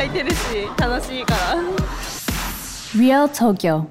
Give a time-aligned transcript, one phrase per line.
[0.00, 1.56] 開いてるし楽しいから
[2.94, 3.86] Real Tokyo.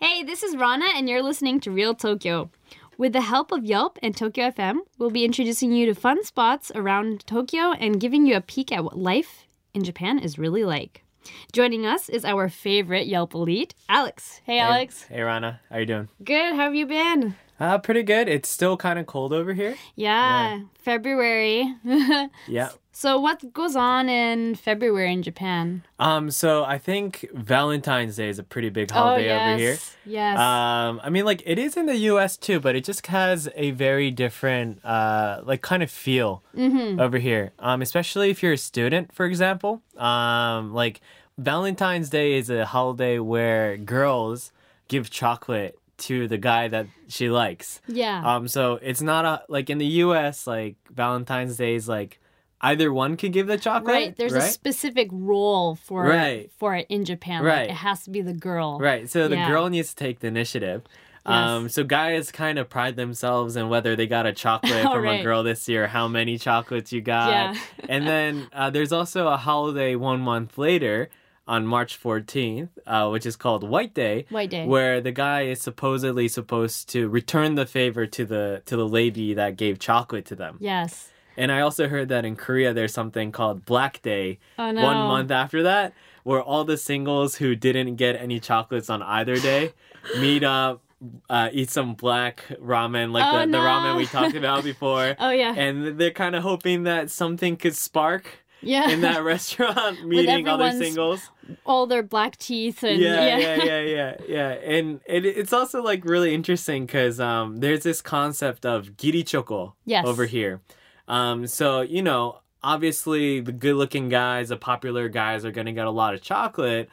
[0.00, 2.48] Hey, this is Rana, and you're listening to Real Tokyo.
[2.96, 6.72] With the help of Yelp and Tokyo FM, we'll be introducing you to fun spots
[6.74, 11.04] around Tokyo and giving you a peek at what life in Japan is really like.
[11.52, 14.40] Joining us is our favorite Yelp elite, Alex.
[14.44, 15.02] Hey, Alex.
[15.10, 16.08] Hey, Rana, how you doing?
[16.24, 16.54] Good.
[16.54, 17.34] How have you been?
[17.60, 18.28] Uh, pretty good.
[18.28, 19.76] It's still kind of cold over here.
[19.94, 21.74] Yeah, February.
[22.46, 22.70] Yeah.
[22.91, 25.83] so, what goes on in February in Japan?
[25.99, 26.29] Um.
[26.31, 29.49] So I think Valentine's Day is a pretty big holiday oh, yes.
[29.53, 29.77] over here.
[30.05, 30.39] Yes.
[30.39, 30.99] Um.
[31.03, 32.37] I mean, like it is in the U.S.
[32.37, 36.99] too, but it just has a very different, uh, like kind of feel Mm-hmm.
[36.99, 37.51] over here.
[37.59, 37.81] Um.
[37.81, 39.81] Especially if you're a student, for example.
[39.97, 40.73] Um.
[40.73, 41.01] Like
[41.37, 44.51] Valentine's Day is a holiday where girls
[44.87, 47.79] give chocolate to the guy that she likes.
[47.87, 48.21] yeah.
[48.25, 50.47] Um, so it's not a like in the U.S.
[50.47, 52.19] like Valentine's Day is like
[52.61, 53.93] either one could give the chocolate.
[53.93, 54.15] Right.
[54.15, 56.49] There's a specific role for Right.
[56.57, 57.43] for it in Japan.
[57.43, 57.61] Right.
[57.61, 58.79] Like it has to be the girl.
[58.79, 59.09] right.
[59.09, 59.47] So the Yeah.
[59.49, 60.83] girl needs to take the initiative.
[61.25, 61.49] Yes.
[61.49, 65.03] Um, so guys kind of pride themselves in whether they got a chocolate Oh, from
[65.03, 65.19] right.
[65.19, 67.55] a girl this year, how many chocolates you got, Yeah.
[67.87, 71.09] and then uh, there's also a holiday one month later
[71.47, 74.25] on March 14th, uh, which is called White Day.
[74.29, 74.65] White Day.
[74.65, 79.33] where the guy is supposedly supposed to return the favor to the to the lady
[79.35, 80.57] that gave chocolate to them.
[80.59, 81.11] Yes.
[81.37, 84.39] And I also heard that in Korea there's something called Black Day.
[84.59, 84.83] Oh no.
[84.83, 85.93] One month after that,
[86.23, 89.73] where all the singles who didn't get any chocolates on either day
[90.19, 90.81] meet up,
[91.29, 95.15] uh, eat some black ramen, like Oh, the, the ramen we talked about before.
[95.19, 95.53] Oh yeah.
[95.55, 98.25] And they're kind of hoping that something could spark
[98.61, 98.89] yeah.
[98.89, 101.29] in that restaurant, meeting other singles.
[101.65, 104.49] All their black teeth and yeah, yeah, yeah, yeah, yeah.
[104.49, 109.75] And it, it's also like really interesting because um, there's this concept of giri choco
[109.85, 110.05] Yes.
[110.05, 110.61] over here.
[111.07, 115.91] Um, so you know, obviously the good-looking guys, the popular guys, are gonna get a
[115.91, 116.89] lot of chocolate,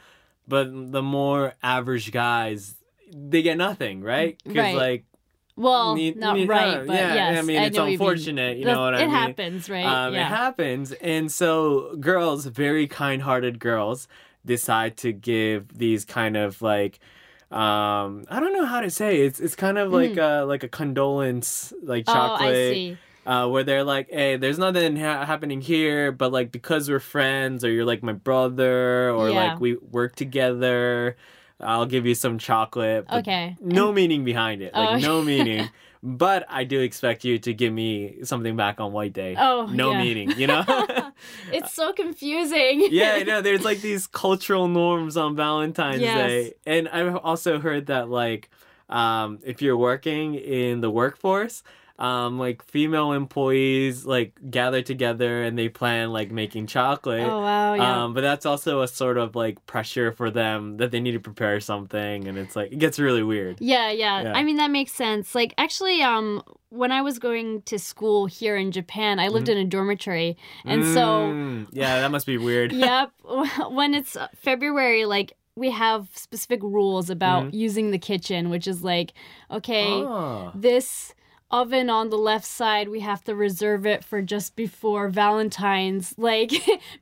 [0.46, 2.76] but the more average guys,
[3.12, 4.38] they get nothing, right?
[4.44, 4.76] Because Right.
[4.76, 5.04] like,
[5.56, 7.38] Well, me- not me- right, uh, but yeah, yes.
[7.38, 9.08] I mean, it's know what you unfortunate, you know what I mean?
[9.08, 9.84] it happens, right?
[9.86, 10.92] Um, It happens.
[10.92, 14.08] And so girls, very kind hearted girls,
[14.46, 17.00] decide to give these kind of like
[17.50, 20.69] um I don't know how to say it's it's kind of like a like a
[20.69, 22.96] condolence like oh, chocolate I see.
[23.28, 27.65] Uh where they're like hey there's nothing ha- happening here but like because we're friends
[27.65, 29.34] or you're like my brother or Yeah.
[29.53, 31.16] like we work together
[31.61, 33.56] I'll give you some chocolate but Okay.
[33.61, 35.69] no meaning behind it like Oh, no meaning
[36.03, 39.91] but I do expect you to give me something back on white day Oh, no
[39.93, 39.99] yeah.
[40.05, 40.65] meaning you know
[41.53, 42.87] It's so confusing.
[42.91, 43.41] yeah, I know.
[43.43, 46.15] There's like these cultural norms on Valentine's Yes.
[46.15, 48.50] Day, and I've also heard that like,
[48.88, 51.62] um, if you're working in the workforce,
[51.98, 57.20] um, like female employees like gather together and they plan like making chocolate.
[57.26, 58.04] Oh wow, yeah.
[58.04, 61.20] Um, but that's also a sort of like pressure for them that they need to
[61.20, 63.56] prepare something, and it's like it gets really weird.
[63.60, 64.32] Yeah, yeah, Yeah.
[64.34, 65.34] I mean that makes sense.
[65.34, 69.56] Like actually um when I was going to school here in Japan, I lived in
[69.56, 70.37] a dormitory.
[70.64, 72.72] And so Mm, yeah, that must be weird.
[72.87, 73.10] yep,
[73.70, 77.56] when it's February like we have specific rules about Mm-hmm.
[77.56, 79.12] using the kitchen, which is like
[79.50, 80.53] okay, Oh.
[80.54, 81.14] this
[81.50, 86.53] oven on the left side we have to reserve it for just before valentine's like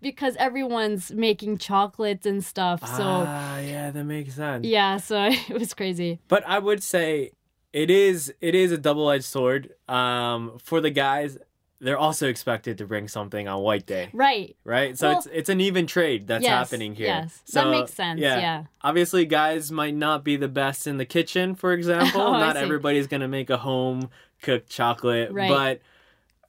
[0.00, 4.64] because everyone's making chocolates and stuff so ah, yeah, that makes sense.
[4.64, 7.32] yeah so it was crazy But I would say
[7.72, 9.74] it is it is a double edged sword.
[9.88, 11.36] Um, for the guys,
[11.80, 14.96] they're also expected to bring something on White Day, right right?
[14.96, 17.06] So Well- it's it's an even trade that's Yes, happening here.
[17.06, 17.42] yes.
[17.52, 18.38] That makes sense, yeah.
[18.38, 18.64] yeah.
[18.82, 22.20] Obviously, guys might not be the best in the kitchen, for example.
[22.26, 24.10] Oh, not everybody's gonna make a home
[24.42, 25.48] cooked chocolate, Right.
[25.48, 25.80] but.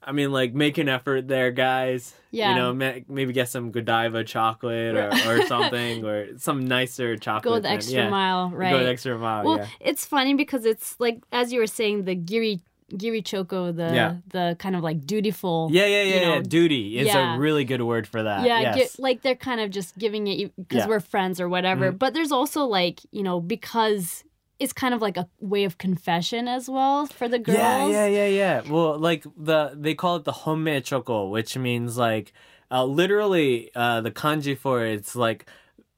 [0.00, 2.14] I mean, like, make an effort there, guys.
[2.30, 2.50] Yeah.
[2.50, 7.54] You know, ma- maybe get some Godiva chocolate or, or something, or some nicer chocolate.
[7.56, 8.08] go the extra yeah.
[8.08, 9.66] mile right Go the extra mile, well yeah.
[9.80, 12.60] it's funny because it's like as you were saying the giri
[12.96, 14.16] giri choco the Yeah.
[14.28, 16.40] the kind of like dutiful Yeah, yeah, yeah, you yeah.
[16.40, 17.36] Duty is yeah.
[17.36, 18.46] a really good word for that.
[18.46, 18.96] yeah, yes.
[18.96, 20.82] gi- like they're kind of just giving it because.
[20.82, 20.88] Mm-hmm.
[20.90, 21.92] we're friends or whatever.
[21.92, 24.24] But there's also like you know because
[24.58, 27.58] it's kind of like a way of confession as well for the girls.
[27.58, 28.62] yeah, yeah, yeah, yeah.
[28.70, 32.32] Well, like the they call it the honmei choco, which means like
[32.70, 35.46] uh, literally uh, the kanji for it, it's like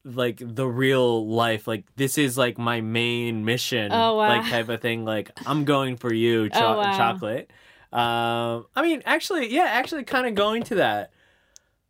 [0.03, 4.29] like the real life like this is like my main mission Oh, wow.
[4.29, 6.97] like type of thing like i'm going for you cho- Oh, wow.
[6.97, 7.51] chocolate
[7.93, 11.11] um i mean actually yeah actually kind of going to that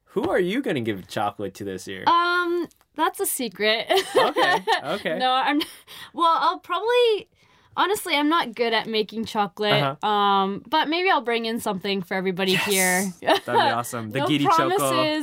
[0.06, 3.86] who are you gonna give chocolate to this year Um, that's a secret.
[4.13, 5.18] Okay, okay.
[5.18, 5.62] no, I'm.
[6.13, 7.30] Well, I'll probably.
[7.78, 9.81] Honestly, I'm not good at making chocolate.
[9.81, 10.06] Uh-huh.
[10.08, 13.10] Um, but maybe I'll bring in something for everybody here.
[13.22, 14.12] That'd be awesome.
[14.12, 15.16] The no giri choco,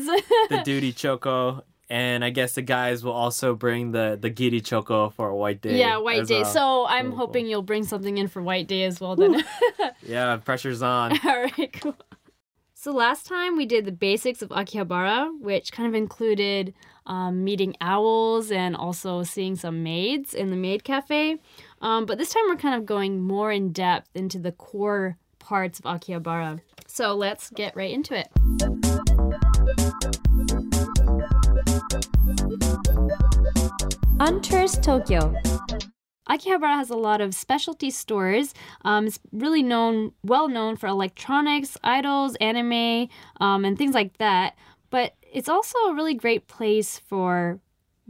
[0.48, 5.10] the duty choco, and I guess the guys will also bring the the giri choco
[5.10, 5.78] for white day.
[5.78, 6.42] yeah, White Day.
[6.42, 6.52] well.
[6.52, 9.16] So I'm Cool, hoping you'll bring something in for White Day as well.
[9.16, 9.42] Then.
[10.02, 11.12] yeah, pressure's on.
[11.24, 11.96] All right, cool.
[12.74, 16.74] So last time we did the basics of Akihabara, which kind of included
[17.06, 21.38] um, meeting owls and also seeing some maids in the maid cafe.
[21.80, 25.80] Um, but this time we're kind of going more in depth into the core parts
[25.80, 26.60] of Akihabara.
[26.86, 28.28] So let's get right into it.
[34.28, 35.34] Untours Tokyo.
[36.28, 38.52] Akihabara has a lot of specialty stores.
[38.84, 43.08] Um, it's really known, well known for electronics, idols, anime,
[43.40, 44.54] um, and things like that.
[44.90, 47.58] But it's also a really great place for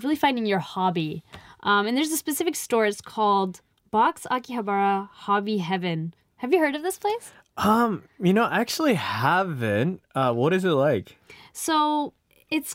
[0.02, 1.22] really finding your hobby.
[1.62, 2.84] Um, and there's a specific store.
[2.86, 3.60] It's called
[3.92, 6.14] Box Akihabara Hobby Heaven.
[6.38, 7.30] Have you heard of this place?
[7.56, 10.00] Um, you know, I actually haven't.
[10.16, 11.16] Uh, what is it like?
[11.52, 12.12] So
[12.50, 12.74] it's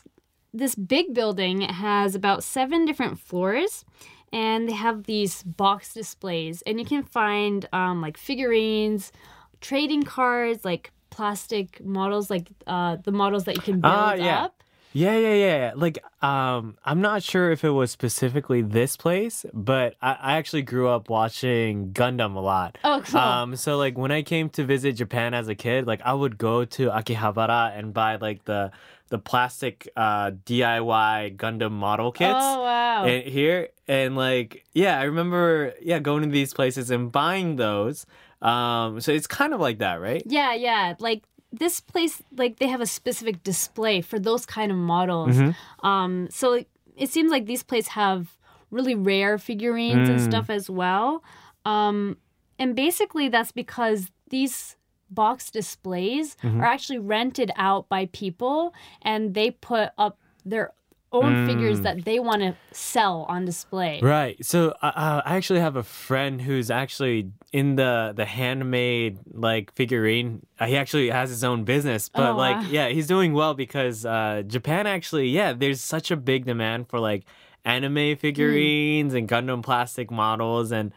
[0.54, 1.60] this big building.
[1.62, 3.84] Has about seven different floors,
[4.32, 9.12] and they have these box displays, and you can find um, like figurines,
[9.60, 14.44] trading cards, like plastic models, like uh, the models that you can build Ah, yeah.
[14.44, 14.63] up.
[14.96, 15.72] Yeah, yeah, yeah.
[15.74, 20.62] Like, um, I'm not sure if it was specifically this place, but I, I actually
[20.62, 22.78] grew up watching Gundam a lot.
[22.84, 23.18] Oh, cool.
[23.20, 26.38] Um, so like when I came to visit Japan as a kid, like I would
[26.38, 28.70] go to Akihabara and buy like the
[29.08, 32.30] the plastic uh DIY Gundam model kits.
[32.34, 33.04] oh wow!
[33.04, 38.06] and here and like yeah i remember yeah going to these places and buying those
[38.40, 40.94] um so it's kind of like that right Yeah, yeah.
[40.98, 41.22] Like
[41.58, 45.36] this place, like they have a specific display for those kind of models.
[45.36, 45.86] Mm-hmm.
[45.86, 48.36] Um, so it, it seems like these places have
[48.70, 50.24] really rare figurines and Mm.
[50.28, 51.22] stuff as well.
[51.64, 52.16] Um,
[52.58, 54.76] and basically, that's because these
[55.10, 56.60] box displays Mm-hmm.
[56.60, 58.72] are actually rented out by people,
[59.02, 60.72] and they put up their
[61.14, 61.82] own figures Mm.
[61.86, 64.00] that they want to sell on display.
[64.02, 69.18] right so uh, uh, i actually have a friend who's actually in the the handmade
[69.48, 70.28] like figurine
[70.60, 72.68] uh, he actually has his own business but Oh, like wow.
[72.78, 76.98] yeah he's doing well because uh japan actually yeah there's such a big demand for
[77.10, 77.22] like
[77.64, 80.92] anime figurines and gundam plastic models and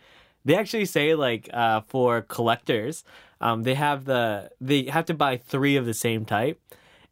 [0.45, 3.03] they actually say like uh for collectors
[3.41, 6.59] um they have the they have to buy three of the same type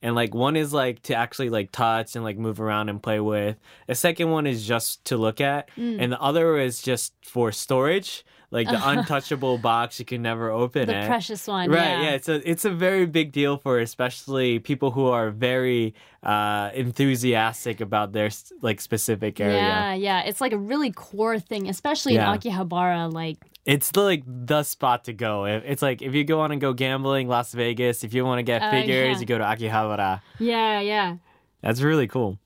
[0.01, 3.19] and like one is like to actually like touch and like move around and play
[3.19, 3.55] with
[3.87, 5.97] the second one is just to look at Mm.
[6.01, 10.87] and the other is just for storage like the untouchable box you can never open
[10.87, 12.01] The it precious one, right yeah.
[12.03, 16.69] yeah it's a it's a very big deal for especially people who are very uh
[16.73, 18.29] enthusiastic about their
[18.61, 20.21] like specific area Yeah, yeah.
[20.21, 22.31] It's like a really core thing, especially Yeah.
[22.33, 23.11] in Akihabara.
[23.13, 26.61] Like, it's the like the spot to go it's like if you go on and
[26.61, 29.19] go gambling las vegas if you want to get Oh, figures yeah.
[29.19, 31.17] you go to akihabara yeah, yeah.
[31.61, 32.37] that's really cool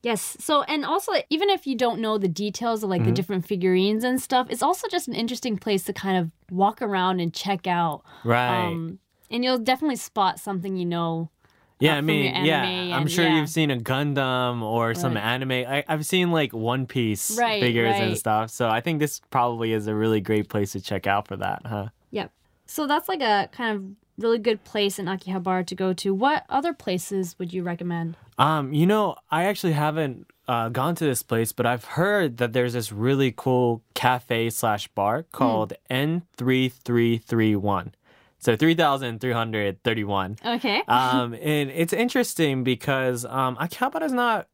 [0.00, 0.36] Yes.
[0.38, 3.08] So, and also, even if you don't know the details of like Mm-hmm.
[3.10, 6.80] the different figurines and stuff, it's also just an interesting place to kind of walk
[6.80, 8.04] around and check out.
[8.24, 11.30] right Um, and you'll definitely spot something you know.
[11.80, 13.38] Yeah, uh, I mean, yeah, I'm sure yeah.
[13.38, 15.24] you've seen a Gundam or some Right.
[15.24, 15.52] anime.
[15.52, 18.50] I, I've seen like One Piece Right, figures and stuff.
[18.50, 21.62] So I think this probably is a really great place to check out for that,
[21.64, 21.88] huh?
[22.10, 22.32] Yep.
[22.66, 23.84] So that's like a kind of
[24.18, 26.12] really good place in Akihabara to go to.
[26.12, 28.16] What other places would you recommend?
[28.36, 32.52] Um, you know, I actually haven't uh, gone to this place, but I've heard that
[32.52, 37.92] there's this really cool cafe slash bar called N3331.
[38.40, 40.36] So 3,331.
[40.44, 40.82] Okay.
[40.88, 44.46] um, and it's interesting because um, Akihabara is not.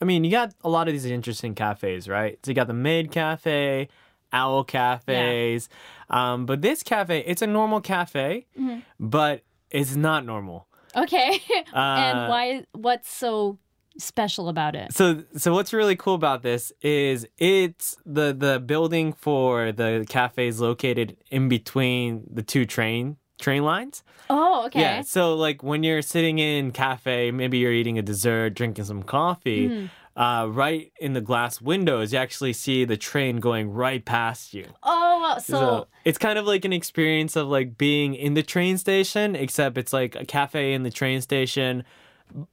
[0.00, 2.38] I mean, you got a lot of these interesting cafes, right?
[2.44, 3.88] So you got the Maid Cafe,
[4.32, 6.32] Owl Cafes, Yeah.
[6.32, 8.78] um, but this cafe, it's a normal cafe, Mm-hmm.
[9.00, 10.68] but it's not normal.
[10.94, 11.40] okay.
[11.72, 12.64] and Uh, why?
[12.72, 13.58] What's so
[13.98, 14.92] special about it?
[14.92, 20.46] So, so what's really cool about this is it's the the building for the cafe
[20.46, 24.02] is located in between the two train train lines.
[24.30, 24.80] Oh, okay.
[24.80, 25.00] Yeah.
[25.02, 29.68] So like when you're sitting in cafe, maybe you're eating a dessert, drinking some coffee,
[29.68, 30.20] Mm-hmm.
[30.20, 34.66] uh, right in the glass windows, you actually see the train going right past you.
[34.82, 38.76] Oh, so So it's kind of like an experience of like being in the train
[38.78, 41.84] station, except it's like a cafe in the train station,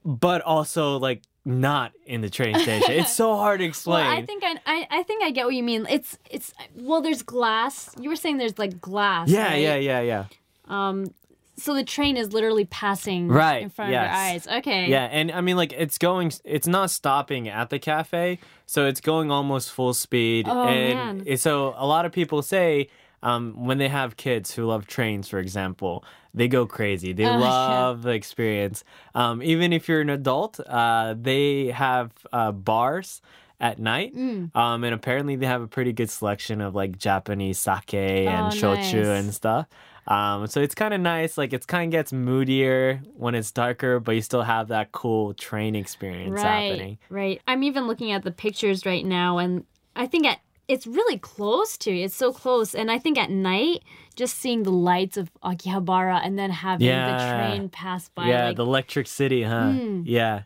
[0.06, 2.92] but also like not in the train station.
[2.94, 4.06] it's so hard to explain.
[4.06, 5.86] Well, I think I, I I think I get what you mean.
[5.90, 7.94] It's it's well, there's glass.
[8.00, 9.30] You were saying there's like glass.
[9.30, 9.62] yeah, right?
[9.62, 10.26] yeah, yeah, yeah.
[10.68, 11.14] Um,
[11.58, 14.04] so the train is literally passing Right, in front yes.
[14.04, 14.18] of your
[14.54, 14.60] eyes.
[14.60, 14.90] Okay.
[14.90, 19.00] Yeah, and I mean, like, it's going, it's not stopping at the cafe, so it's
[19.00, 20.48] going almost full speed.
[20.50, 21.38] Oh, and man.
[21.38, 22.90] so a lot of people say,
[23.24, 26.04] um, when they have kids who love trains, for example,
[26.34, 27.14] they go crazy.
[27.14, 27.40] They Oh, yeah.
[27.40, 28.84] love the experience.
[29.16, 33.22] Um, even if you're an adult, uh, they have uh, bars
[33.62, 34.14] at night.
[34.14, 34.54] Mm.
[34.56, 38.50] Um, and apparently they have a pretty good selection of like Japanese sake and Oh,
[38.56, 39.24] shochu nice.
[39.24, 39.68] and stuff.
[40.08, 41.38] Um, so it's kind of nice.
[41.38, 45.34] Like it's kind of gets moodier when it's darker, but you still have that cool
[45.34, 46.98] train experience right, happening.
[47.10, 47.42] Right.
[47.48, 51.78] I'm even looking at the pictures right now, and I think at it's really close
[51.78, 51.92] to.
[51.92, 53.84] It's so close, and I think at night,
[54.16, 57.18] just seeing the lights of Akihabara and then having Yeah.
[57.18, 59.74] the train pass by, yeah, like, the Electric City, huh?
[60.04, 60.42] Yeah.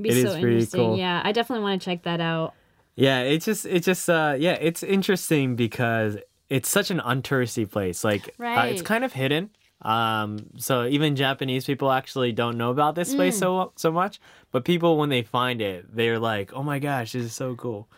[0.00, 0.80] be it so is pretty interesting.
[0.80, 0.96] cool.
[0.96, 2.54] Yeah, I definitely want to check that out.
[2.96, 6.16] Yeah, it's just it's just uh yeah, it's interesting because
[6.50, 8.04] it's such an untouristy place.
[8.04, 9.50] Like uh, it's kind of hidden.
[9.82, 13.40] Um so even Japanese people actually don't know about this place Mm.
[13.40, 17.22] so so much, but people when they find it, they're like, "Oh my gosh, this
[17.24, 17.88] is so cool."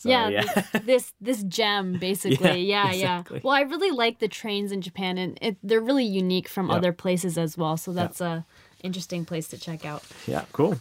[0.00, 0.62] So, yeah, yeah.
[0.84, 2.62] This, this gem basically.
[2.64, 3.40] Yeah, yeah, exactly.
[3.42, 6.76] Well, I really like the trains in Japan, and it, they're really unique from Yep.
[6.76, 7.76] other places as well.
[7.76, 8.44] So that's a
[8.84, 10.02] interesting place to check out.
[10.26, 10.78] yeah, cool.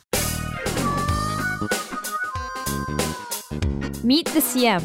[4.04, 4.84] Meet the CM.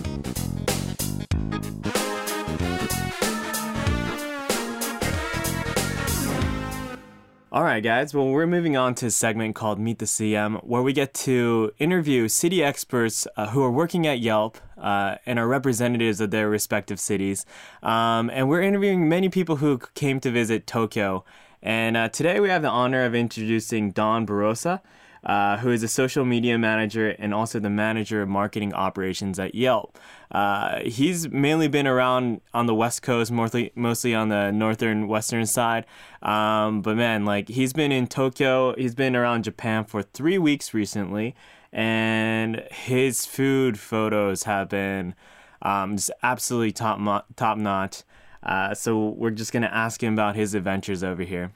[7.54, 8.14] All right, guys.
[8.14, 11.71] Well, we're moving on to a segment called Meet the CM, where we get to
[11.78, 16.49] interview city experts uh, who are working at Yelp uh, and are representatives of their
[16.49, 17.44] respective cities.
[17.82, 21.26] Um, and we're interviewing many people who came to visit Tokyo.
[21.62, 24.80] And uh, today we have the honor of introducing Don Barossa.
[25.25, 29.55] Uh, who is a social media manager and also the manager of marketing operations at
[29.55, 29.97] Yelp.
[30.33, 35.47] Uh, he's mainly been around on the West Coast, mostly mostly on the northern western
[35.47, 35.87] side.
[36.23, 40.75] Um, but man, like he's been in Tokyo, he's been around Japan for three weeks
[40.75, 41.37] recently,
[41.73, 45.14] and his food photos have been
[45.62, 48.02] um, just absolutely top mo- top notch.
[48.43, 51.52] Uh, so we're just gonna ask him about his adventures over here.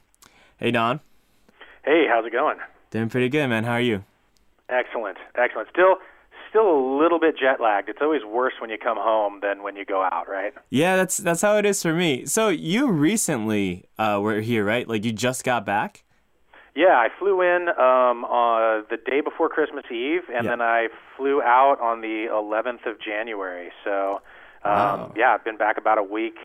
[0.57, 1.01] Hey Don,
[1.85, 2.59] Hey, how's it going?
[2.91, 3.65] Doing pretty good, man.
[3.65, 4.05] How are you?
[4.69, 5.69] Excellent, excellent.
[5.71, 5.97] Still,
[6.51, 7.89] still a little bit jet lagged.
[7.89, 10.53] It's always worse when you come home than when you go out, right?
[10.71, 12.27] Yeah, that's that's how it is for me.
[12.27, 14.89] So you recently uh, were here, right?
[14.89, 16.03] Like you just got back.
[16.75, 20.51] Yeah, I flew in um, uh, the day before Christmas Eve, and Yeah.
[20.51, 23.71] then I flew out on the 11th of January.
[23.83, 24.21] So,
[24.63, 25.13] um, Wow.
[25.17, 26.37] yeah, I've been back about a week.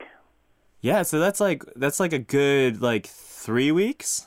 [0.79, 4.25] Yeah, so that's like that's like a good like three weeks.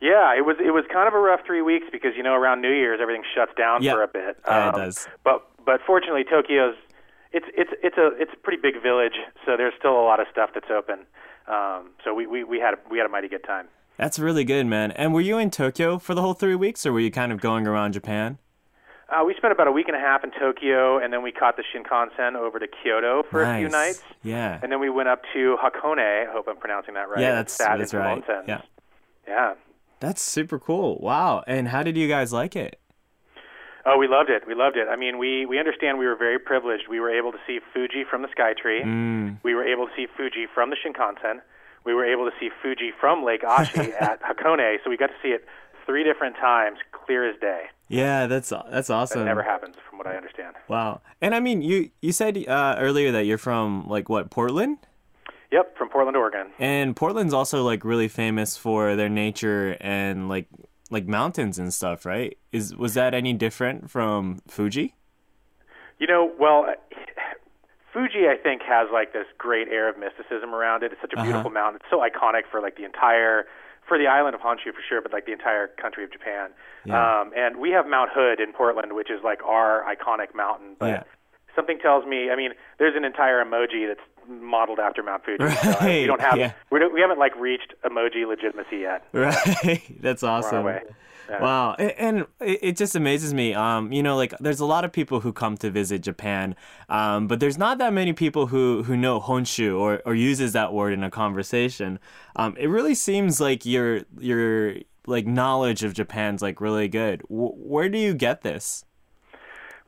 [0.00, 2.62] Yeah, it was it was kind of a rough three weeks because you know around
[2.62, 3.92] New Year's everything shuts down Yeah.
[3.92, 4.36] for a bit.
[4.46, 5.08] Yeah, it Um, does.
[5.24, 6.74] But but fortunately Tokyo's
[7.32, 9.14] it's it's it's a it's a pretty big village,
[9.44, 11.00] so there's still a lot of stuff that's open.
[11.46, 13.66] Um, so we, we, we had a, we had a mighty good time.
[13.96, 14.92] That's really good, man.
[14.92, 17.40] And were you in Tokyo for the whole three weeks, or were you kind of
[17.40, 18.38] going around Japan?
[19.08, 21.56] Uh, we spent about a week and a half in Tokyo, and then we caught
[21.56, 24.60] the Shinkansen over to Kyoto for a few nights, Yeah.
[24.62, 25.98] and then we went up to Hakone.
[26.28, 27.18] I hope I'm pronouncing that right.
[27.20, 28.22] Yeah, that's- that's right.
[28.46, 28.60] Yeah.
[29.26, 29.54] Yeah.
[30.00, 30.98] That's super cool.
[31.00, 31.44] Wow.
[31.46, 32.80] And how did you guys like it?
[33.86, 34.42] Oh, we loved it.
[34.46, 34.88] We loved it.
[34.88, 36.84] I mean, we we understand we were very privileged.
[36.88, 38.84] We were able to see Fuji from the Skytree.
[38.84, 39.38] Mm.
[39.42, 41.40] We were able to see Fuji from the Shinkansen.
[41.84, 44.76] We were able to see Fuji from Lake Ashi at Hakone.
[44.84, 45.46] So we got to see it
[45.86, 47.64] three different times, clear as day.
[47.88, 49.24] Yeah, that's that's That awesome.
[49.24, 50.56] never happens, from what I understand.
[50.68, 51.00] Wow.
[51.22, 54.76] And I mean, you you said uh, earlier that you're from like what Portland,
[55.52, 56.48] Yep, from Portland, Oregon.
[56.58, 60.46] and Portland's also like really famous for their nature and like
[60.90, 62.36] like mountains and stuff, right?
[62.52, 64.94] Is was that any different from Fuji?
[65.98, 66.66] You know, well,
[67.92, 70.92] Fuji, I think, has like this great air of mysticism around it.
[70.92, 71.24] It's such a Uh-huh.
[71.26, 71.80] beautiful mountain.
[71.82, 73.46] It's so iconic for like the entire,
[73.86, 76.50] for the island of Honshu for sure, but like the entire country of Japan.
[76.84, 77.20] Yeah.
[77.20, 80.76] Um, and we have Mount Hood in Portland, which is like our iconic mountain.
[80.78, 81.02] But Yeah.
[81.60, 85.44] Something tells me, I mean, there's an entire emoji that's modeled after Mount Fuji.
[85.62, 86.52] So we don't have, yeah.
[86.70, 89.04] we, don't, we haven't like reached emoji legitimacy yet.
[89.12, 89.82] Right.
[90.00, 90.94] That's We're on our awesome.
[91.28, 91.42] Yeah.
[91.42, 93.54] Wow, and it it just amazes me.
[93.54, 96.56] Um, you know, like there's a lot of people who come to visit Japan,
[96.88, 100.72] um, but there's not that many people who who know Honshu or or uses that
[100.72, 102.00] word in a conversation.
[102.34, 104.74] Um, it really seems like your your
[105.06, 107.20] like knowledge of Japan's like really good.
[107.28, 108.84] W- where do you get this?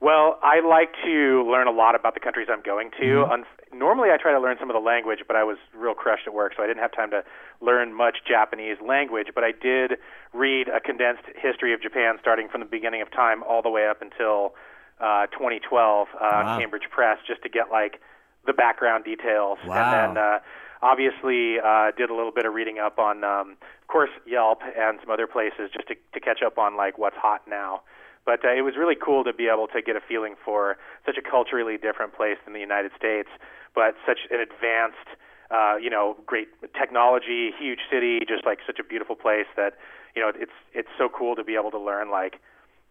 [0.03, 3.23] Well, I like to learn a lot about the countries I'm going to.
[3.23, 3.31] Mm-hmm.
[3.31, 6.27] Un- normally, I try to learn some of the language, but I was real crushed
[6.27, 7.23] at work, so I didn't have time to
[7.61, 9.29] learn much Japanese language.
[9.33, 9.99] But I did
[10.35, 13.87] read a condensed history of Japan starting from the beginning of time all the way
[13.87, 14.55] up until
[14.99, 16.59] uh, 2012 uh, Wow.
[16.59, 18.01] Cambridge Press, just to get like
[18.45, 19.59] the background details.
[19.65, 19.79] Wow.
[19.79, 20.39] And then uh,
[20.83, 24.99] obviously uh, did a little bit of reading up on, um, of course, Yelp and
[25.01, 27.83] some other places just to, to catch up on like what's hot now.
[28.25, 31.17] But uh, it was really cool to be able to get a feeling for such
[31.17, 33.29] a culturally different place than the United States,
[33.75, 35.09] but such an advanced,
[35.51, 36.49] uh, you know, great
[36.79, 39.75] technology, huge city, just like such a beautiful place that,
[40.15, 42.41] you know, it's it's so cool to be able to learn like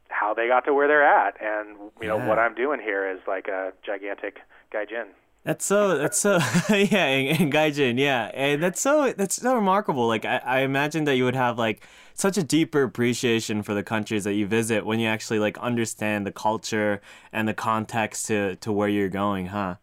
[0.09, 2.27] how they got to where they're at, and you know Yeah.
[2.27, 4.39] what I'm doing here is like a gigantic
[4.73, 5.05] gaijin.
[5.43, 5.97] That's so.
[5.97, 6.33] That's so.
[6.69, 7.97] yeah, and, and Gaijin.
[7.97, 9.11] Yeah, and that's so.
[9.13, 10.07] That's so remarkable.
[10.07, 11.81] Like I, I imagine that you would have like
[12.13, 16.25] such a deeper appreciation for the countries that you visit when you actually like understand
[16.25, 17.01] the culture
[17.31, 19.75] and the context to to where you're going, huh?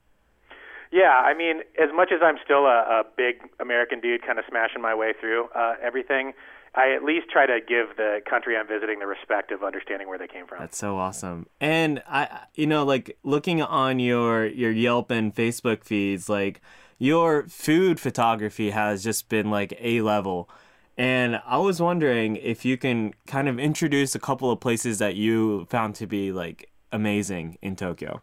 [0.90, 4.46] Yeah, I mean, as much as I'm still a, a big American dude, kind of
[4.48, 6.32] smashing my way through uh, everything,
[6.74, 10.18] I at least try to give the country I'm visiting the respect of understanding where
[10.18, 10.60] they came from.
[10.60, 11.46] That's so awesome.
[11.60, 16.60] And I, you know, like looking on your your Yelp and Facebook feeds, like
[16.98, 20.48] your food photography has just been like a level.
[20.98, 25.14] And I was wondering if you can kind of introduce a couple of places that
[25.14, 28.20] you found to be like amazing in Tokyo.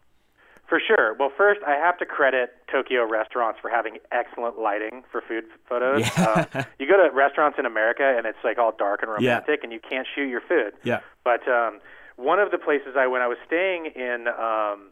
[0.67, 1.15] For sure.
[1.17, 6.01] Well, first, I have to credit Tokyo restaurants for having excellent lighting for food photos.
[6.01, 6.47] Yeah.
[6.53, 9.71] Um, you go to restaurants in America, and it's like all dark and romantic, and
[9.71, 10.73] you can't shoot your food.
[10.83, 11.01] Yeah.
[11.23, 11.79] But um,
[12.17, 14.89] one of the places I went, I was staying in um,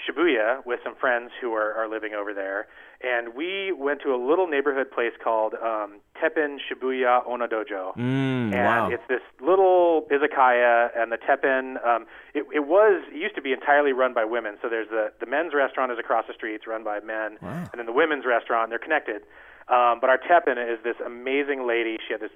[0.00, 2.66] Shibuya with some friends who are, are living over there,
[3.02, 7.96] and we went to a little neighborhood place called um, Teppen Shibuya Onna Dojo.
[7.96, 8.90] Mm, and wow.
[8.90, 11.84] it's this little izakaya, and the Teppen.
[11.86, 14.56] Um, it, it was it used to be entirely run by women.
[14.60, 17.38] So there's the the men's restaurant is across the street, it's run by men,
[17.72, 19.22] and then the women's restaurant they're connected.
[19.68, 21.96] Um, but our Teppen is this amazing lady.
[22.06, 22.32] She had this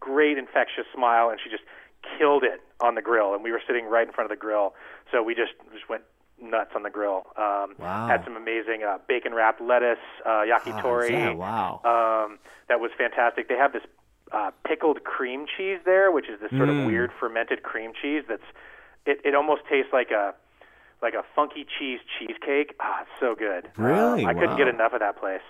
[0.00, 1.64] great infectious smile, and she just
[2.16, 3.34] killed it on the grill.
[3.34, 4.74] And we were sitting right in front of the grill,
[5.12, 6.04] so we just just went
[6.42, 7.26] nuts on the grill.
[7.36, 8.06] Um, Wow.
[8.08, 11.10] Had some amazing uh, bacon wrapped lettuce, uh, yakitori.
[11.10, 11.80] yeah, wow.
[11.84, 13.48] Um, that was fantastic.
[13.48, 13.82] They have this
[14.32, 16.80] uh, pickled cream cheese there, which is this sort Mm.
[16.82, 18.24] of weird fermented cream cheese.
[18.28, 18.42] That's
[19.06, 19.20] it.
[19.24, 20.34] It almost tastes like a
[21.00, 22.74] like a funky cheese cheesecake.
[22.80, 23.70] Ah, it's so good.
[23.76, 24.24] Really?
[24.24, 25.40] Uh, I couldn't get enough of that place.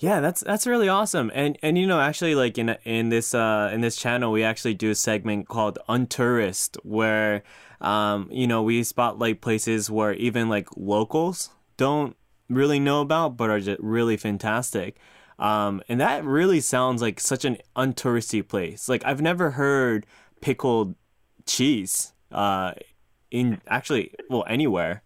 [0.00, 1.30] Yeah, that's that's really awesome.
[1.34, 4.74] And and you know, actually like in in this uh in this channel we actually
[4.74, 7.42] do a segment called Untourist where
[7.80, 12.16] um you know, we spotlight places where even like locals don't
[12.48, 14.98] really know about but are just really fantastic.
[15.38, 18.88] Um and that really sounds like such an untouristy place.
[18.88, 20.06] Like I've never heard
[20.40, 20.94] pickled
[21.44, 22.74] cheese uh
[23.32, 25.02] in actually well anywhere.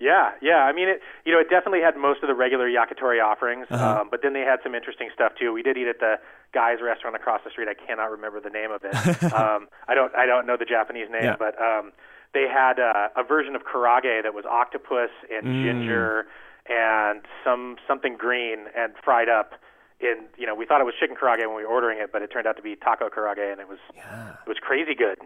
[0.00, 0.62] Yeah, yeah.
[0.62, 1.00] I mean, it.
[1.24, 4.02] You know, it definitely had most of the regular yakitori offerings, Uh-huh.
[4.02, 5.52] um, but then they had some interesting stuff too.
[5.52, 6.16] We did eat at the
[6.54, 7.68] guy's restaurant across the street.
[7.68, 8.94] I cannot remember the name of it.
[9.32, 10.14] um, I don't.
[10.14, 11.36] I don't know the Japanese name, Yeah.
[11.38, 11.90] but um,
[12.32, 15.62] they had uh, a version of karaage that was octopus and Mm.
[15.64, 16.26] ginger
[16.70, 19.54] and some something green and fried up.
[20.00, 22.22] In you know, we thought it was chicken karaage when we were ordering it, but
[22.22, 25.18] it turned out to be tako karaage, and it was it was crazy good.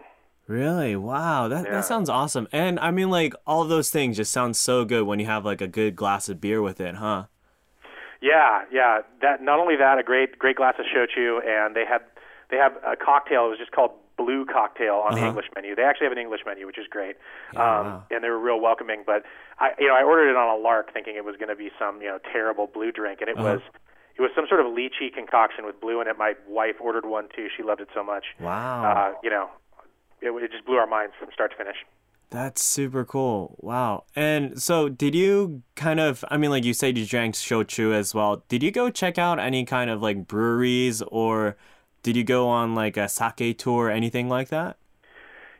[0.47, 0.95] Really?
[0.95, 1.47] Wow.
[1.47, 1.71] That Yeah.
[1.71, 2.47] that sounds awesome.
[2.51, 5.45] And I mean like all of those things just sound so good when you have
[5.45, 7.23] like a good glass of beer with it, huh?
[8.21, 9.01] Yeah, yeah.
[9.21, 12.01] That not only that, a great great glass of shochu, and they had
[12.49, 13.45] they have a cocktail.
[13.47, 15.29] It was just called Blue Cocktail on the Uh-huh.
[15.29, 15.75] English menu.
[15.75, 17.15] They actually have an English menu, which is great,
[17.53, 18.03] Yeah, um, wow.
[18.11, 19.03] and they were real welcoming.
[19.05, 19.23] But
[19.59, 21.71] I, you know, I ordered it on a lark, thinking it was going to be
[21.79, 23.53] some you know terrible blue drink, and it Uh-huh.
[23.53, 23.61] was
[24.15, 26.17] it was some sort of lychee concoction with blue in it.
[26.17, 27.47] My wife ordered one too.
[27.55, 28.25] She loved it so much.
[28.39, 28.83] Wow.
[28.85, 29.49] Uh, you know,
[30.23, 31.77] it, it just blew our minds from start to finish.
[32.29, 33.55] That's super cool.
[33.59, 34.05] Wow.
[34.15, 38.15] And so did you kind of I mean like you said you drank shochu as
[38.15, 38.43] well.
[38.47, 41.55] Did you go check out any kind of like breweries or
[42.01, 44.77] did you go on like a sake tour or anything like that?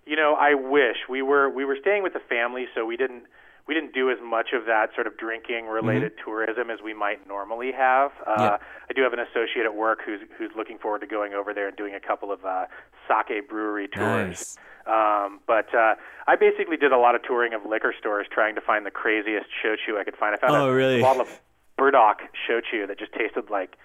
[0.06, 3.23] You know, I wish we were we were staying with the family, so we didn't
[3.67, 7.26] we didn't do as much of that sort of drinking related tourism as we might
[7.28, 8.12] normally have.
[8.28, 8.58] Uh, Yeah.
[8.89, 11.67] I do have an associate at work who's who's looking forward to going over there
[11.67, 12.65] and doing a couple of uh,
[13.08, 14.58] sake brewery tours.
[14.58, 14.58] Nice.
[14.86, 15.95] Um, but uh,
[16.28, 19.45] I basically did a lot of touring of liquor stores trying to find the craziest
[19.63, 20.36] shochu I could find.
[20.36, 21.02] I found Oh, a really?
[21.02, 21.39] bottle of
[21.78, 23.78] burdock shochu that just tasted like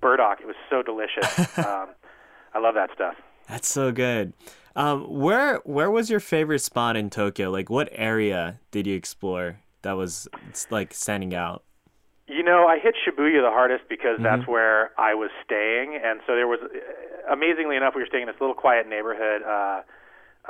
[0.00, 0.40] burdock.
[0.40, 1.58] It was so delicious.
[1.58, 1.88] um,
[2.54, 3.16] I love that stuff.
[3.48, 4.32] That's so good.
[4.76, 7.50] Um where where was your favorite spot in Tokyo?
[7.50, 10.28] Like what area did you explore that was
[10.70, 11.62] like standing out?
[12.26, 16.34] You know, I hit Shibuya the hardest because that's where I was staying, and so
[16.34, 16.58] there was,
[17.30, 19.82] amazingly enough, we were staying in this little quiet neighborhood, uh,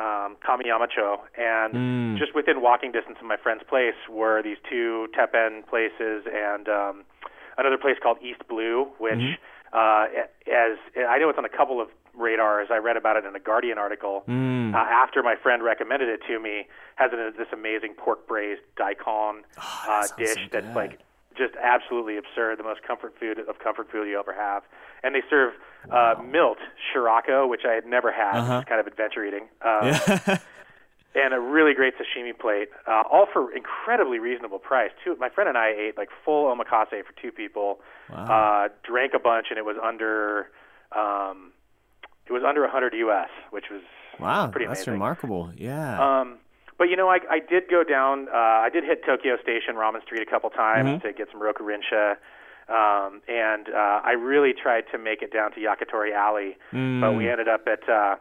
[0.01, 5.67] um, Kamiyamacho, and just within walking distance of my friend's place were these two teppen
[5.67, 7.03] places and um,
[7.59, 9.19] another place called East Blue, which,
[9.73, 10.07] uh,
[10.47, 12.69] as I know, it's on a couple of radars.
[12.71, 16.39] I read about it in a Guardian article uh, after my friend recommended it to
[16.41, 16.67] me.
[16.97, 21.01] Has it this amazing pork braised daikon uh, dish so that's like
[21.37, 22.59] just absolutely absurd.
[22.59, 24.63] The most comfort food of comfort food you ever have.
[25.03, 25.55] And they serve
[25.91, 26.59] uh, milt
[26.95, 28.37] shirako, which I had never had.
[28.39, 28.59] Uh-huh.
[28.61, 29.49] It's kind of adventure eating.
[29.63, 30.39] Um, Yeah.
[31.15, 34.91] and a really great sashimi plate, uh, all for incredibly reasonable price.
[35.05, 37.79] Two, my friend and I ate like full omakase for two people.
[38.13, 40.51] Uh, drank a bunch, and it was under,
[40.93, 41.53] um,
[42.27, 43.83] it was under 100 US, which was
[44.19, 44.95] wow, pretty that's amazing.
[44.95, 45.53] remarkable.
[45.57, 46.21] Yeah.
[46.21, 46.39] Um,
[46.79, 48.29] but you know, I, I did go down.
[48.29, 52.17] Uh, I did hit Tokyo Station, Ramen Street, a couple times to get some Rokurinsha,
[52.69, 56.57] um, and uh, I really tried to make it down to Yakitori Alley.
[56.73, 58.17] But we ended up at uh,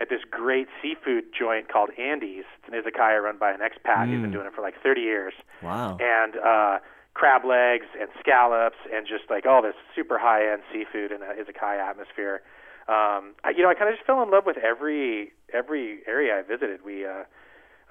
[0.00, 2.44] at this great seafood joint called Andy's.
[2.58, 4.08] It's an izakaya run by an expat.
[4.08, 5.34] He's been doing it for like 30 years.
[5.62, 5.98] wow.
[6.00, 6.78] And uh,
[7.14, 11.34] crab legs and scallops and just like all this super high end seafood in a
[11.34, 12.42] izakaya atmosphere.
[12.88, 16.38] Um, I, you know, I kind of just fell in love with every every area
[16.38, 16.80] I visited.
[16.84, 17.24] We uh,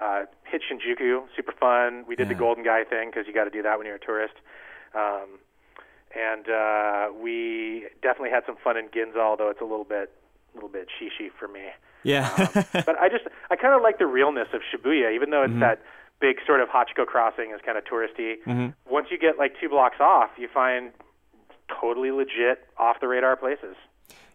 [0.00, 2.04] uh, hit Shinjuku, super fun.
[2.08, 4.00] We did the Golden Gai thing because you got to do that when you're a
[4.00, 4.34] tourist.
[4.94, 5.38] Um,
[6.14, 10.10] and uh, we definitely had some fun in Ginza, although it's a little bit,
[10.52, 11.66] a little bit shishi for me.
[12.02, 12.28] yeah.
[12.72, 15.60] But I just, I kind of like the realness of Shibuya, even though it's Mm-hmm.
[15.60, 15.82] that
[16.20, 18.36] big sort of Hachiko crossing is kind of touristy.
[18.88, 20.90] Once you get like two blocks off, you find
[21.80, 23.76] totally legit, off the radar places.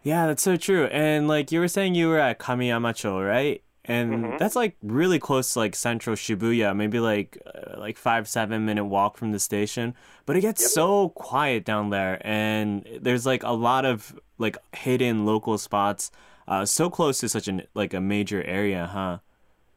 [0.04, 0.86] Yeah, that's so true.
[0.88, 3.64] And like you were saying, you were at Kamiyama-cho, right?
[3.86, 4.38] And Mm-hmm.
[4.38, 8.86] that's like really close to like central Shibuya, maybe like uh, like five seven minute
[8.86, 9.94] walk from the station.
[10.26, 15.26] But it gets so quiet down there, and there's like a lot of like hidden
[15.26, 16.12] local spots,
[16.48, 19.20] uh, so close to such an like a major area, huh?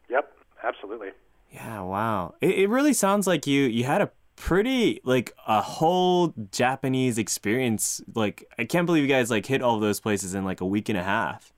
[0.09, 1.11] Yep, absolutely.
[1.53, 2.35] Yeah, wow.
[2.41, 8.01] It, it really sounds like you you had a pretty like a whole Japanese experience.
[8.15, 10.67] Like I can't believe you guys like hit all of those places in like a
[10.67, 11.53] week and a half.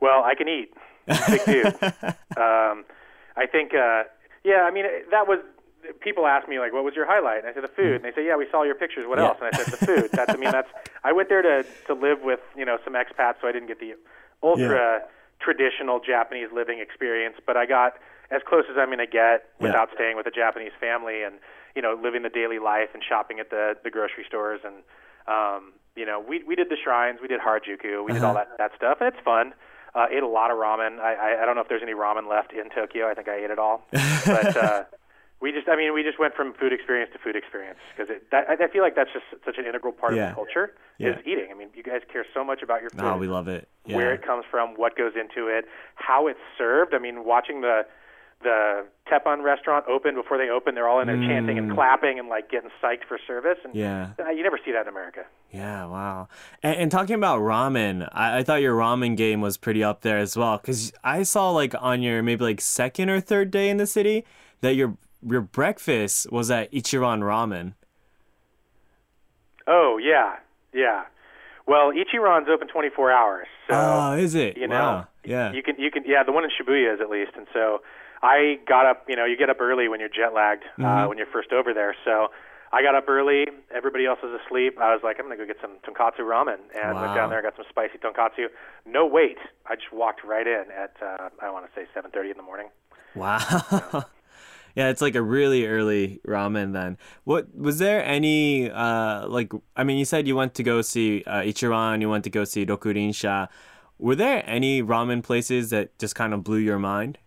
[0.00, 0.72] Well, I can eat.
[1.08, 1.66] I'm a Big dude.
[2.36, 2.84] um,
[3.36, 4.04] I think, uh,
[4.42, 4.62] yeah.
[4.62, 5.38] I mean, that was.
[6.00, 8.12] People ask me like, "What was your highlight?" And I said, "The food." And they
[8.12, 9.06] say, "Yeah, we saw your pictures.
[9.06, 9.26] What Yeah.
[9.28, 10.32] else?" And I said, "The food." That's.
[10.32, 10.68] I mean, that's.
[11.04, 13.80] I went there to to live with you know some expats, so I didn't get
[13.80, 13.94] the
[14.42, 15.02] ultra
[15.40, 17.94] traditional Japanese living experience, but I got
[18.30, 21.36] as close as I'm going to get without staying with a Japanese family and
[21.76, 24.76] you know living the daily life and shopping at the the grocery stores and
[25.28, 28.48] um, you know we we did the shrines, we did Harajuku, we did all that
[28.58, 29.54] that stuff, and it's fun.
[29.94, 30.98] Uh, ate a lot of ramen.
[30.98, 33.08] I, I I don't know if there's any ramen left in Tokyo.
[33.08, 33.86] I think I ate it all,
[34.26, 34.56] but.
[34.68, 34.84] uh
[35.40, 38.48] we just, I mean, we just went from food experience to food experience because that,
[38.48, 40.22] I I feel like that's just such an integral part Yeah.
[40.22, 41.48] of the culture is eating.
[41.50, 43.68] I mean, you guys care so much about your food Oh, we love it.
[43.84, 43.96] Yeah.
[43.96, 46.94] where it comes from, what goes into it, how it's served.
[46.94, 47.84] I mean, watching the
[48.44, 52.28] the Teppen restaurant open before they open, they're all in there chanting and clapping and
[52.28, 53.58] like getting psyched for service.
[53.64, 53.78] And Mm.
[53.78, 54.24] Yeah.
[54.24, 55.24] uh, you never see that in America.
[55.50, 56.28] Yeah, wow.
[56.62, 60.18] And, and talking about ramen, I, I thought your ramen game was pretty up there
[60.18, 60.58] as well.
[60.58, 64.24] Because I saw like on your maybe like second or third day in the city
[64.60, 64.96] that your
[65.28, 67.74] your breakfast was at Ichiran Ramen.
[69.66, 70.36] Oh yeah,
[70.72, 71.04] yeah.
[71.66, 74.58] Well, Ichiran's open 24 hours, so oh, is it?
[74.58, 75.06] you know, wow.
[75.24, 75.52] Yeah.
[75.52, 77.80] you can you can yeah, the one in Shibuya is at least, and so
[78.24, 79.04] I got up.
[79.08, 80.84] You know, you get up early when you're jet lagged Mm-hmm.
[80.84, 81.94] uh, when you're first over there.
[82.04, 82.28] So
[82.72, 83.44] I got up early.
[83.74, 84.78] Everybody else was asleep.
[84.80, 87.54] I was like, I'm gonna go get some tonkotsu ramen, and went down there, got
[87.56, 88.46] some spicy tonkotsu.
[88.86, 92.36] No wait, I just walked right in at uh, I want to say 7:30 in
[92.36, 92.68] the morning.
[93.14, 93.38] Wow.
[94.74, 96.98] yeah, it's like a really early ramen then.
[97.22, 101.22] What was there any uh like I mean you said you went to go see
[101.26, 103.48] uh, Ichiran, you went to go see Rokurinsha.
[103.98, 107.18] Were there any ramen places that just kind of blew your mind?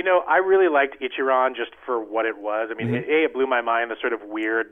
[0.00, 2.70] You know, I really liked Ichiran just for what it was.
[2.70, 3.10] I mean, Mm-hmm.
[3.10, 4.68] it, a it blew my mind the sort of weird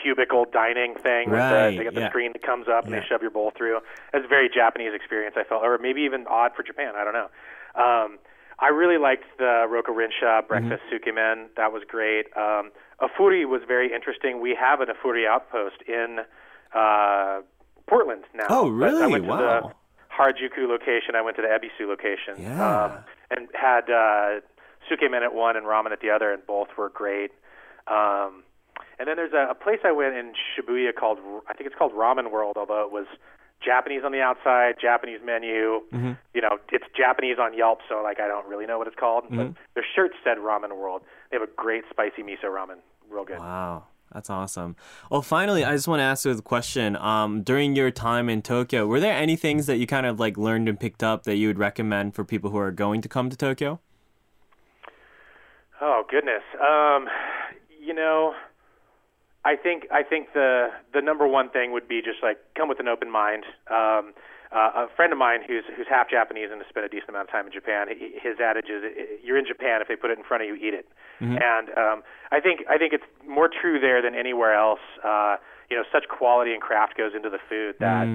[0.00, 2.10] cubicle dining thing with Right, the, they got the yeah.
[2.10, 3.00] screen that comes up and Yeah.
[3.00, 3.78] they shove your bowl through.
[4.14, 5.34] It's a very Japanese experience.
[5.36, 6.92] I felt, or maybe even odd for Japan.
[6.96, 7.28] I don't know.
[7.74, 8.18] Um,
[8.60, 11.10] I really liked the Rokurinsha breakfast Mm-hmm.
[11.10, 11.46] tsukemen.
[11.56, 12.26] That was great.
[12.36, 12.70] Um,
[13.02, 14.40] Afuri was very interesting.
[14.40, 16.20] We have an Afuri outpost in
[16.72, 17.40] uh,
[17.88, 18.46] Portland now.
[18.48, 19.10] Oh, I really?
[19.10, 19.72] went to Wow.
[19.72, 21.16] the Harajuku location.
[21.16, 22.34] I went to the Ebisu location.
[22.38, 22.84] Yeah.
[22.84, 22.92] Um,
[23.30, 24.40] and had uh,
[24.88, 27.30] tsukemen at one and ramen at the other, and both were great.
[27.86, 28.44] Um,
[28.98, 31.92] and then there's a, a place I went in Shibuya called I think it's called
[31.92, 33.06] Ramen World, although it was
[33.64, 35.82] Japanese on the outside, Japanese menu.
[35.92, 36.12] Mm-hmm.
[36.34, 39.24] You know, it's Japanese on Yelp, so like I don't really know what it's called.
[39.24, 39.36] Mm-hmm.
[39.36, 41.02] But their shirt said Ramen World.
[41.30, 42.78] They have a great spicy miso ramen,
[43.10, 43.38] real good.
[43.38, 43.84] Wow.
[44.12, 44.74] That's awesome.
[45.10, 46.96] Well, finally, I just want to ask you a question.
[46.96, 50.38] Um, during your time in Tokyo, were there any things that you kind of like
[50.38, 53.28] learned and picked up that you would recommend for people who are going to come
[53.28, 53.80] to Tokyo?
[55.80, 56.42] Oh goodness.
[56.60, 57.06] Um,
[57.80, 58.34] you know,
[59.44, 62.80] I think I think the the number one thing would be just like come with
[62.80, 63.44] an open mind.
[63.70, 64.12] Um,
[64.50, 67.28] uh, a friend of mine who's who's half Japanese and has spent a decent amount
[67.28, 67.88] of time in Japan.
[67.88, 68.82] His adage is,
[69.22, 69.80] "You're in Japan.
[69.80, 70.88] If they put it in front of you, eat it."
[71.36, 74.80] And um, I think I think it's more true there than anywhere else.
[75.04, 75.36] Uh,
[75.70, 78.06] you know, such quality and craft goes into the food that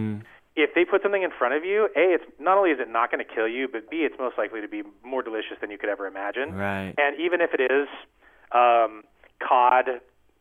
[0.55, 3.11] if they put something in front of you, a it's not only is it not
[3.11, 5.77] going to kill you, but b it's most likely to be more delicious than you
[5.77, 6.53] could ever imagine.
[6.53, 6.93] Right.
[6.97, 7.87] And even if it is
[8.51, 9.03] um,
[9.39, 9.85] cod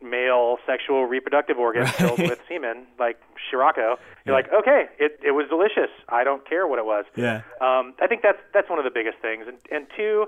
[0.03, 3.96] male sexual reproductive organs filled with semen, like Shirako,
[4.27, 5.90] you're like, okay, it it was delicious.
[6.09, 7.05] I don't care what it was.
[7.16, 7.42] Yeah.
[7.61, 9.46] Um, I think that's that's one of the biggest things.
[9.48, 10.27] And and two,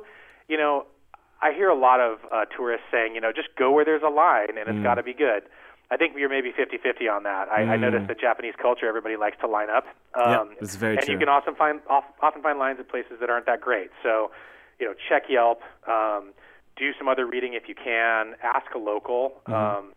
[0.48, 0.86] you know,
[1.42, 4.08] I hear a lot of uh, tourists saying, you know, just go where there's a
[4.08, 5.42] line and it's got to be good.
[5.90, 7.48] I think you're maybe 50-50 on that.
[7.48, 9.84] I, I noticed that Japanese culture, everybody likes to line up.
[10.14, 11.12] Um, Yep, that's very and true.
[11.14, 13.90] you can often find often find lines in places that aren't that great.
[14.02, 14.30] So,
[14.80, 16.32] you know, check Yelp, um,
[16.76, 19.34] do some other reading if you can, ask a local.
[19.46, 19.54] Mm-hmm.
[19.54, 19.92] Um,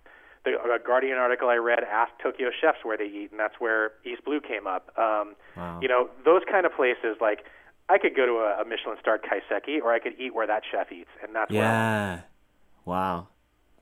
[0.45, 3.91] the a Guardian article I read asked Tokyo chefs where they eat, and that's where
[4.05, 4.91] East Blue came up.
[4.97, 5.79] Um, Wow.
[5.81, 7.45] You know, those kind of places, like
[7.89, 10.91] I could go to a, a Michelin-starred kaiseki, or I could eat where that chef
[10.91, 12.19] eats, and that's where Yeah.
[12.85, 13.27] Wow.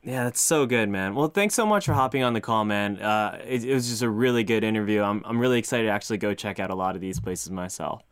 [0.06, 1.16] Yeah, that's so good, man.
[1.16, 3.02] Well, thanks so much for hopping on the call, man.
[3.02, 5.02] Uh, it, it was just a really good interview.
[5.02, 8.04] I'm, I'm really excited to actually go check out a lot of these places myself.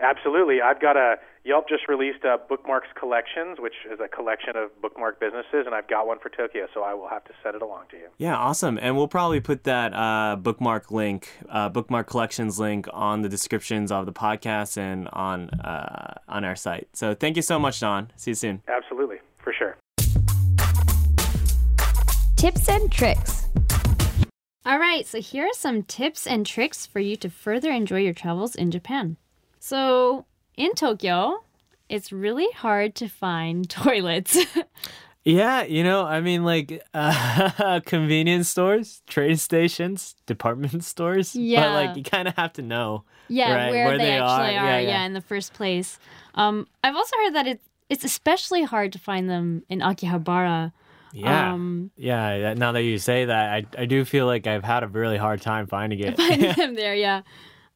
[0.00, 0.62] Absolutely.
[0.62, 5.18] I've got a Yelp just released a bookmarks collections, which is a collection of bookmark
[5.20, 7.84] businesses, and I've got one for Tokyo, so I will have to send it along
[7.90, 8.08] to you.
[8.18, 8.78] Yeah, awesome.
[8.80, 13.90] And we'll probably put that uh, bookmark link, uh, bookmark collections link, on the descriptions
[13.90, 16.88] of the podcast and on uh, on our site.
[16.92, 18.10] So thank you so much, Don.
[18.16, 18.62] See you soon.
[18.68, 19.76] Absolutely, for sure.
[22.40, 23.48] Tips and tricks.
[24.64, 28.14] All right, so here are some tips and tricks for you to further enjoy your
[28.14, 29.18] travels in Japan.
[29.58, 30.24] So,
[30.56, 31.44] in Tokyo,
[31.90, 34.38] it's really hard to find toilets.
[35.22, 41.36] Yeah, you know, I mean, like uh, convenience stores, train stations, department stores.
[41.36, 41.60] Yeah.
[41.60, 43.04] but like you kind of have to know.
[43.28, 44.64] yeah, right, where, they, actually are.
[44.64, 45.04] are, Yeah, yeah, yeah.
[45.04, 45.98] in the first place.
[46.36, 50.72] Um, I've also heard that it's it's especially hard to find them in Akihabara.
[51.12, 52.54] Yeah, Um, yeah.
[52.54, 55.40] Now that you say that, I I do feel like I've had a really hard
[55.42, 56.16] time finding it.
[56.16, 57.22] finding them there, yeah.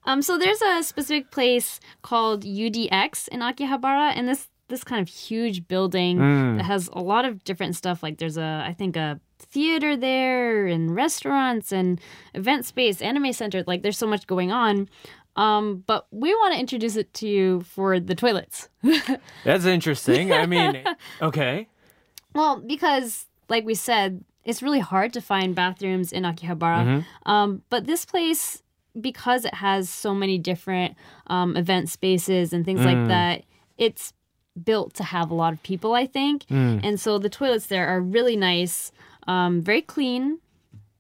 [0.07, 5.09] Um, so there's a specific place called UDX in Akihabara, and this this kind of
[5.09, 6.57] huge building Mm.
[6.59, 8.03] that has a lot of different stuff.
[8.03, 12.01] Like there's a, I think a theater there, and restaurants, and
[12.35, 13.63] event space, anime center.
[13.67, 14.89] Like there's so much going on.
[15.37, 18.69] Um, but we want to introduce it to you for the toilets.
[19.45, 20.33] That's interesting.
[20.33, 20.85] I mean,
[21.21, 21.67] okay.
[22.35, 26.85] Well, because like we said, it's really hard to find bathrooms in Akihabara.
[27.27, 28.63] Um, but this place,
[29.01, 30.97] because it has so many different
[31.29, 33.45] um, event spaces and things like that,
[33.79, 34.13] it's
[34.63, 35.95] built to have a lot of people.
[35.95, 36.45] I think,
[36.85, 38.93] and so the toilets there are really nice,
[39.27, 40.39] um, very clean,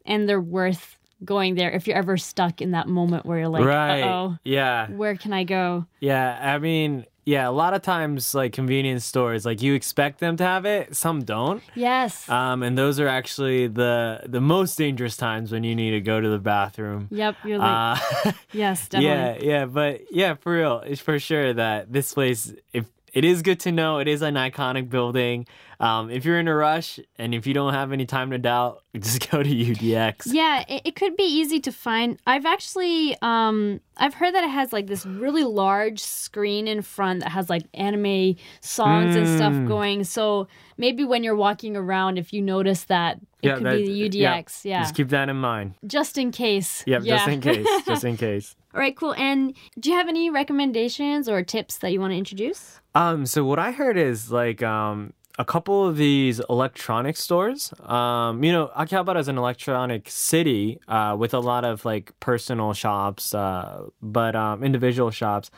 [0.06, 3.64] and they're worth going there if you're ever stuck in that moment where you're like,
[3.64, 4.02] right.
[4.02, 4.88] oh, Yeah.
[4.90, 5.86] where can I go?
[6.00, 6.38] Yeah.
[6.40, 7.48] I mean, yeah.
[7.48, 11.24] A lot of times, like convenience stores, like you expect them to have it, some
[11.24, 11.62] don't.
[11.74, 12.28] Yes.
[12.28, 16.20] Um, and those are actually the the most dangerous times when you need to go
[16.20, 17.08] to the bathroom.
[17.10, 17.36] yep.
[17.44, 19.46] You're like, Uh, yes, definitely.
[19.48, 23.40] yeah, yeah, but yeah, for real, it's for sure that this place, if it is
[23.40, 25.46] good to know, it is an iconic building.
[25.80, 28.82] Um, if you're in a rush and if you don't have any time to doubt,
[28.96, 30.22] just go to UDX.
[30.26, 32.18] Yeah, it, it could be easy to find.
[32.26, 37.20] I've actually, um, I've heard that it has like this really large screen in front
[37.20, 39.68] that has like anime songs and stuff Mm.
[39.68, 40.04] going.
[40.04, 44.08] So maybe when you're walking around, if you notice that, it Yeah, could that- be
[44.08, 44.64] the UDX.
[44.64, 45.74] Yeah, Just keep that in mind.
[45.86, 46.82] just in case.
[46.86, 47.16] Yep, yeah.
[47.16, 47.66] just in case.
[47.86, 48.56] Just in case.
[48.74, 49.14] All right, cool.
[49.14, 52.80] And do you have any recommendations or tips that you want to introduce?
[52.94, 57.72] Um, so what I heard is like um a couple of these electronic stores.
[57.82, 62.72] Um, you know, Akihabara is an electronic city uh, with a lot of like personal
[62.72, 65.50] shops, uh, but um, individual shops.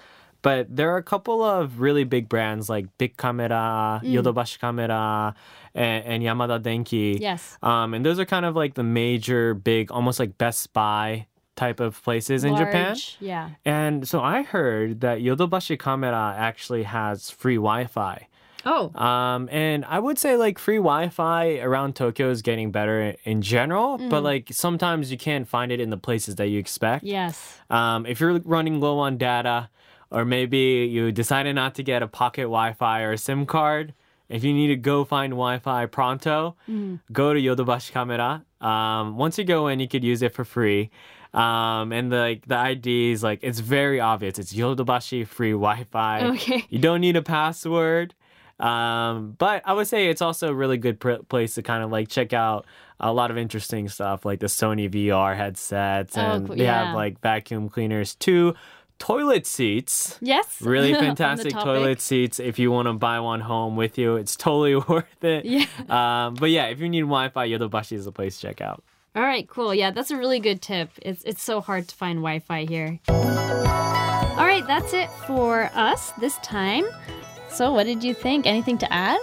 [0.43, 5.35] But there are a couple of really big brands like Bic Camera, Yodobashi Camera,
[5.75, 7.19] and, and Yamada Denki.
[7.21, 7.59] Yes.
[7.63, 11.81] Um, and those are kind of like the major, big, almost like Best Buy type
[11.81, 12.97] of places in Japan.
[13.19, 13.51] Yeah.
[13.65, 18.29] And so I heard that Yodobashi Camera actually has free Wi-Fi.
[18.67, 18.93] Oh.
[19.01, 23.97] Um, and I would say like free Wi-Fi around Tokyo is getting better in general,
[23.97, 27.05] but like sometimes you can't find it in the places that you expect.
[27.05, 27.59] Yes.
[27.71, 29.71] Um, if you're running low on data,
[30.11, 33.95] or maybe you decided not to get a pocket Wi-Fi or a SIM card,
[34.29, 36.57] if you need to go find Wi-Fi pronto,
[37.13, 38.45] go to Yodobashi Camera.
[38.61, 40.91] Um, once you go in, you could use it for free.
[41.33, 44.39] Um, and the, like the ID is like it's very obvious.
[44.39, 46.25] It's Yodobashi free Wi-Fi.
[46.31, 46.65] Okay.
[46.71, 48.15] You don't need a password.
[48.59, 51.91] Um, but I would say it's also a really good pr- place to kind of
[51.91, 52.65] like check out
[52.99, 56.57] a lot of interesting stuff like the Sony VR headsets Oh, and cool.
[56.57, 56.87] they Yeah.
[56.87, 58.55] have like vacuum cleaners too.
[58.99, 60.19] Toilet seats.
[60.23, 60.63] Yes.
[60.63, 62.41] Really fantastic toilet seats.
[62.41, 65.45] If you want to buy one home with you, it's totally worth it.
[65.45, 65.67] Yeah.
[65.91, 68.83] Um, but yeah, if you need Wi-Fi, Yodobashi is the place to check out.
[69.15, 69.75] All right, cool.
[69.75, 70.91] Yeah, that's a really good tip.
[71.03, 73.01] It's it's so hard to find Wi-Fi here.
[73.09, 76.85] All right, that's it for us this time.
[77.57, 78.47] So, what did you think?
[78.47, 79.19] Anything to add?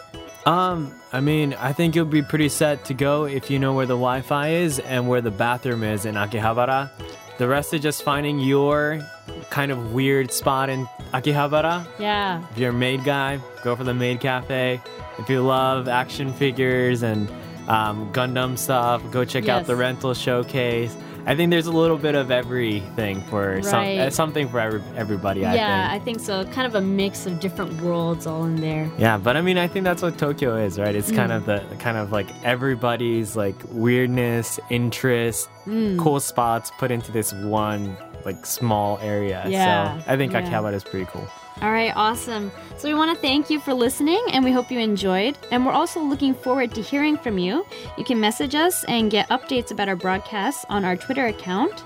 [0.47, 3.85] Um, I mean, I think you'll be pretty set to go if you know where
[3.85, 6.89] the Wi-Fi is and where the bathroom is in Akihabara.
[7.37, 9.07] The rest is just finding your
[9.51, 11.85] kind of weird spot in Akihabara.
[11.99, 12.43] Yeah.
[12.49, 14.81] If you're a maid guy, go for the maid cafe.
[15.19, 17.29] If you love action figures and
[17.67, 20.97] um, Gundam stuff, go check out the rental showcase.
[21.25, 25.45] I think there's a little bit of everything for some, uh, something for every, everybody.
[25.45, 26.01] I yeah, think.
[26.01, 26.43] I think so.
[26.51, 28.91] Kind of a mix of different worlds all in there.
[28.97, 30.93] Yeah, but I mean, I think that's what Tokyo is, right?
[30.93, 31.37] It's kind Mm.
[31.37, 35.97] of the kind of like everybody's like weirdness, interest, Mm.
[35.97, 39.43] cool spots put into this one like small area.
[39.47, 40.41] Yeah, So I think yeah.
[40.41, 41.27] Akihabara is pretty cool.
[41.63, 42.51] All right, awesome.
[42.77, 45.37] So we want to thank you for listening and we hope you enjoyed.
[45.49, 47.65] And we're also looking forward to hearing from you.
[47.97, 51.85] You can message us and get updates about our broadcasts on our Twitter account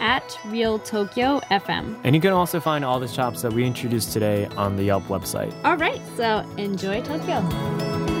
[0.00, 2.00] at Real Tokyo FM.
[2.04, 5.04] And you can also find all the shops that we introduced today on the Yelp
[5.08, 5.52] website.
[5.62, 8.17] All right, so enjoy Tokyo.